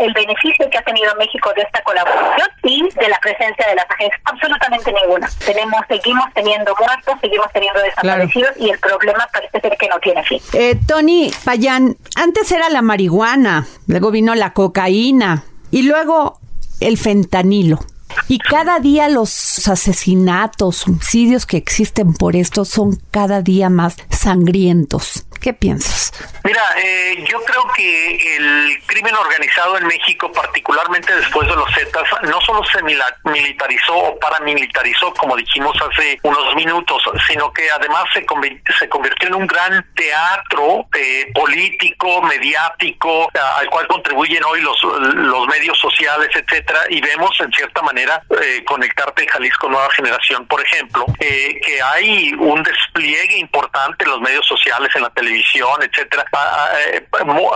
[0.00, 3.86] el beneficio que ha tenido México de esta colaboración y de la presencia de las
[3.90, 4.20] agencias?
[4.24, 5.28] Absolutamente ninguna.
[5.44, 10.22] Tenemos, seguimos teniendo muertos, seguimos teniendo desaparecidos y el problema parece ser que no tiene
[10.24, 10.40] fin.
[10.52, 16.38] Eh, Tony Payán, antes era la marihuana, luego vino la cocaína y luego
[16.80, 17.78] el fentanilo.
[18.28, 25.24] Y cada día los asesinatos, homicidios que existen por esto son cada día más sangrientos.
[25.40, 26.12] ¿Qué piensas?
[26.44, 32.04] Mira, eh, yo creo que el crimen organizado en México, particularmente después de los Zetas,
[32.22, 38.26] no solo se militarizó o paramilitarizó, como dijimos hace unos minutos, sino que además se,
[38.78, 44.76] se convirtió en un gran teatro eh, político, mediático, al cual contribuyen hoy los,
[45.48, 50.64] medios sociales, etcétera, y vemos en cierta manera eh, conectarte en Jalisco Nueva Generación, por
[50.64, 55.82] ejemplo, eh, que hay un despliegue importante en los medios sociales, en la televisión, televisión,
[55.82, 56.24] etcétera.
[56.92, 57.06] Eh,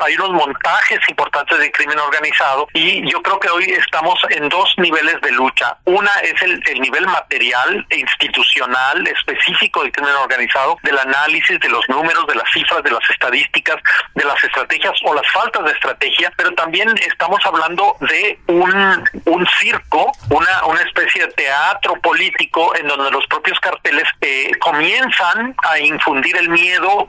[0.05, 4.73] hay unos montajes importantes de crimen organizado y yo creo que hoy estamos en dos
[4.79, 5.77] niveles de lucha.
[5.85, 11.89] Una es el, nivel material e institucional específico del crimen organizado, del análisis de los
[11.89, 13.77] números, de las cifras, de las estadísticas,
[14.15, 20.13] de las estrategias o las faltas de estrategia, pero también estamos hablando de un, circo,
[20.31, 26.37] una, una especie de teatro político en donde los propios carteles eh, comienzan a infundir
[26.37, 27.07] el miedo,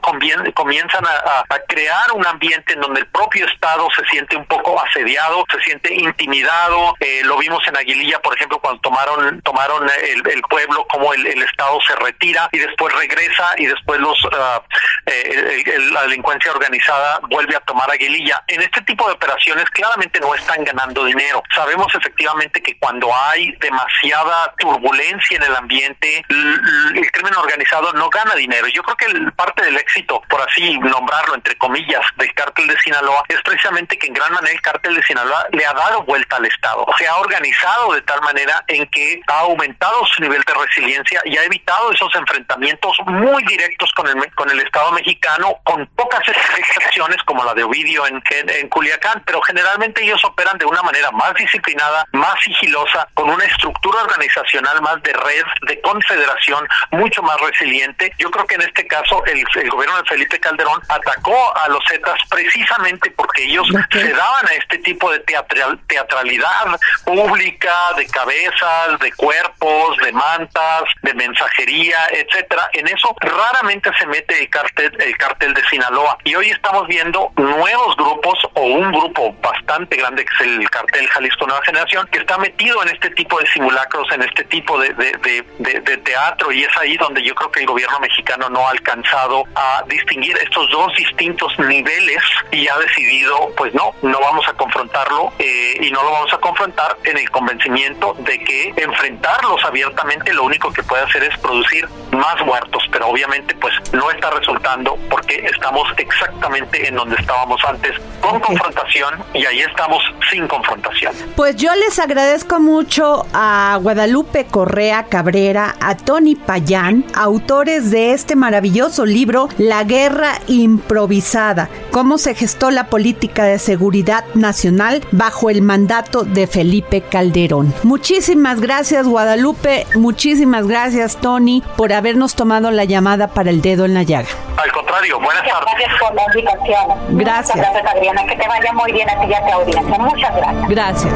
[0.56, 5.44] comienzan a, crear un ambiente en donde el propio Estado se siente un poco asediado,
[5.52, 6.94] se siente intimidado.
[7.00, 11.78] Eh, lo vimos en Aguililla, por ejemplo, cuando tomaron tomaron el, pueblo, como el, Estado
[11.86, 14.62] se retira y después regresa y después los ah,
[15.06, 18.42] eh, la delincuencia organizada vuelve a tomar Aguililla.
[18.48, 21.42] En este tipo de operaciones claramente no están ganando dinero.
[21.54, 28.34] Sabemos efectivamente que cuando hay demasiada turbulencia en el ambiente, el, crimen organizado no gana
[28.34, 28.66] dinero.
[28.68, 33.24] Yo creo que parte del éxito, por así nombrarlo, entre comillas, del cártel de Sinaloa,
[33.28, 36.46] es precisamente que en gran manera el cártel de Sinaloa le ha dado vuelta al
[36.46, 36.86] Estado.
[36.98, 41.36] Se ha organizado de tal manera en que ha aumentado su nivel de resiliencia y
[41.36, 47.22] ha evitado esos enfrentamientos muy directos con el, con el Estado mexicano, con pocas excepciones
[47.24, 51.34] como la de Ovidio en, en, Culiacán, pero generalmente ellos operan de una manera más
[51.34, 58.12] disciplinada, más sigilosa, con una estructura organizacional más de red, de confederación, mucho más resiliente.
[58.18, 62.18] Yo creo que en este caso el gobierno de Felipe Calderón atacó a los Zetas
[62.28, 69.12] precisamente porque ellos se daban a este tipo de teatral, teatralidad pública, de cabezas, de
[69.12, 72.68] cuerpos, de mantas, de mensajería, etcétera.
[72.72, 76.18] En eso raramente se mete el cartel, el cartel de Sinaloa.
[76.24, 81.06] Y hoy estamos viendo nuevos grupos o un grupo bastante grande que es el cartel
[81.08, 84.92] Jalisco Nueva Generación, que está metido en este tipo de simulacros, en este tipo de,
[84.92, 86.52] de teatro.
[86.52, 90.15] Y es ahí donde yo creo que el gobierno mexicano no ha alcanzado a distinguir
[90.22, 95.90] estos dos distintos niveles y ha decidido, pues no, no vamos a confrontarlo eh, y
[95.90, 100.82] no lo vamos a confrontar en el convencimiento de que enfrentarlos abiertamente lo único que
[100.82, 106.88] puede hacer es producir más muertos, pero obviamente pues no está resultando porque estamos exactamente
[106.88, 111.14] en donde estábamos antes con confrontación y ahí estamos sin confrontación.
[111.36, 118.34] Pues yo les agradezco mucho a Guadalupe Correa Cabrera, a Tony Payán, autores de este
[118.36, 125.50] maravilloso libro La Guerra guerra improvisada, cómo se gestó la política de seguridad nacional bajo
[125.50, 127.74] el mandato de Felipe Calderón.
[127.82, 133.94] Muchísimas gracias Guadalupe, muchísimas gracias Tony por habernos tomado la llamada para el dedo en
[133.94, 134.28] la llaga.
[134.56, 135.74] Al contrario, buenas tardes.
[135.76, 137.18] Gracias por la invitación.
[137.18, 137.56] Gracias.
[137.56, 138.26] Muchas gracias, Adriana.
[138.26, 139.98] Que te vaya muy bien a ti y a tu audiencia.
[139.98, 140.68] Muchas gracias.
[140.68, 141.14] Gracias.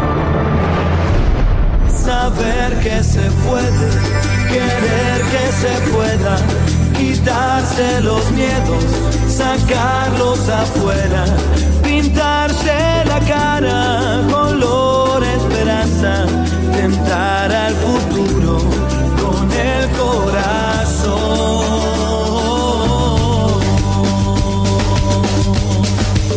[1.88, 3.88] Saber que se puede,
[4.48, 6.36] querer que se pueda,
[7.20, 8.84] quitarse los miedos,
[9.28, 11.24] sacarlos afuera,
[11.82, 16.24] pintarse la cara, color esperanza,
[16.72, 18.58] tentar al futuro
[19.20, 21.20] con el corazón.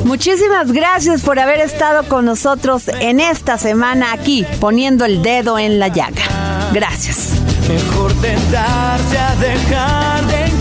[0.03, 5.79] Muchísimas gracias por haber estado con nosotros en esta semana aquí, poniendo el dedo en
[5.79, 6.23] la llaga.
[6.73, 7.29] Gracias.
[7.67, 10.52] Mejor tentarse a dejar de